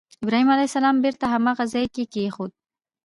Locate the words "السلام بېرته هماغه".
0.69-1.65